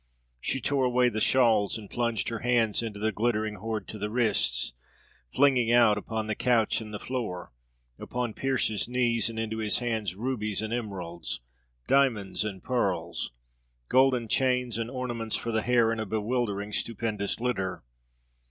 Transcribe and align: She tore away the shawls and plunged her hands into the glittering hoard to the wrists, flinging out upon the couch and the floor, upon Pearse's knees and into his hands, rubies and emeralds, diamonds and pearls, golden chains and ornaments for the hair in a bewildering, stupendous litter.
She 0.39 0.59
tore 0.59 0.85
away 0.85 1.09
the 1.09 1.21
shawls 1.21 1.77
and 1.77 1.87
plunged 1.87 2.29
her 2.29 2.39
hands 2.39 2.81
into 2.81 2.97
the 2.99 3.11
glittering 3.11 3.57
hoard 3.57 3.87
to 3.89 3.99
the 3.99 4.09
wrists, 4.09 4.73
flinging 5.31 5.71
out 5.71 5.95
upon 5.95 6.25
the 6.25 6.33
couch 6.33 6.81
and 6.81 6.91
the 6.91 6.97
floor, 6.97 7.51
upon 7.99 8.33
Pearse's 8.33 8.87
knees 8.89 9.29
and 9.29 9.37
into 9.37 9.59
his 9.59 9.77
hands, 9.77 10.15
rubies 10.15 10.59
and 10.63 10.73
emeralds, 10.73 11.41
diamonds 11.85 12.43
and 12.43 12.63
pearls, 12.63 13.31
golden 13.89 14.27
chains 14.27 14.79
and 14.79 14.89
ornaments 14.89 15.35
for 15.35 15.51
the 15.51 15.61
hair 15.61 15.93
in 15.93 15.99
a 15.99 16.07
bewildering, 16.07 16.73
stupendous 16.73 17.39
litter. 17.39 17.83